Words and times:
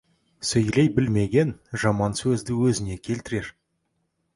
Сөйлей 0.51 0.89
білмеген 0.95 1.53
жаман 1.85 2.19
сөзді 2.23 2.59
өзіне 2.73 3.01
келтірер. 3.11 3.57